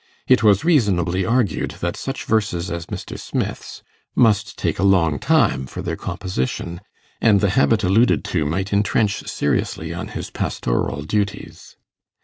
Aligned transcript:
It 0.27 0.41
was 0.41 0.65
reasonably 0.65 1.27
argued 1.27 1.75
that 1.79 1.95
such 1.95 2.23
verses 2.25 2.71
as 2.71 2.87
Mr. 2.87 3.19
Smith's 3.19 3.83
must 4.15 4.57
take 4.57 4.79
a 4.79 4.83
long 4.83 5.19
time 5.19 5.67
for 5.67 5.83
their 5.83 5.95
composition, 5.95 6.81
and 7.21 7.39
the 7.39 7.51
habit 7.51 7.83
alluded 7.83 8.23
to 8.25 8.43
might 8.43 8.73
intrench 8.73 9.27
seriously 9.29 9.93
on 9.93 10.07
his 10.07 10.31
pastoral 10.31 11.03
duties. 11.03 11.77